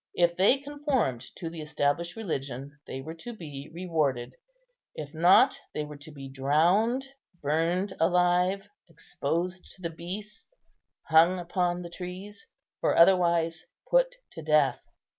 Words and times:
If 0.15 0.35
they 0.35 0.57
conformed 0.57 1.21
to 1.35 1.47
the 1.47 1.61
established 1.61 2.15
religion, 2.15 2.79
they 2.87 3.01
were 3.01 3.13
to 3.13 3.33
be 3.35 3.69
rewarded; 3.71 4.33
if 4.95 5.13
not, 5.13 5.59
they 5.75 5.83
were 5.83 5.97
to 5.97 6.11
be 6.11 6.27
drowned, 6.27 7.05
burned 7.39 7.93
alive, 7.99 8.67
exposed 8.89 9.63
to 9.75 9.83
the 9.83 9.91
beasts, 9.91 10.47
hung 11.03 11.37
upon 11.37 11.83
the 11.83 11.89
trees, 11.91 12.47
or 12.81 12.97
otherwise 12.97 13.67
put 13.91 14.15
to 14.31 14.41
death. 14.41 14.87